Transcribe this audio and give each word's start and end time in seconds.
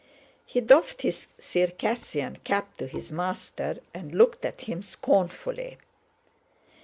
He 0.47 0.61
doffed 0.61 1.03
his 1.03 1.27
Circassian 1.37 2.37
cap 2.37 2.75
to 2.77 2.87
his 2.87 3.11
master 3.11 3.81
and 3.93 4.15
looked 4.15 4.43
at 4.45 4.61
him 4.61 4.81
scornfully. 4.81 5.77